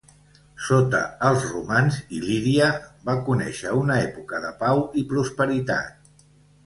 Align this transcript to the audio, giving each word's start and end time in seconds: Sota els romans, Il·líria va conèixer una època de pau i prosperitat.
Sota 0.67 1.01
els 1.27 1.43
romans, 1.49 1.99
Il·líria 2.19 2.71
va 3.11 3.17
conèixer 3.29 3.75
una 3.83 3.99
època 4.07 4.41
de 4.47 4.53
pau 4.65 4.83
i 5.03 5.09
prosperitat. 5.13 6.15